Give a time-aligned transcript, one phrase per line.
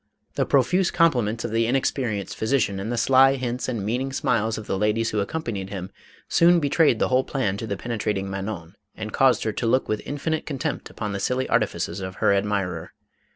[0.33, 4.65] The profuse compliments of the inexperienced physician and the sly hints and meaning smiles of
[4.65, 5.91] the ladies who accompanied him,
[6.27, 10.01] soon betrayed the whole plan to the penetrating Manon and caused her to look with
[10.03, 12.93] infinite contempt upon the silly artifices of her admirer.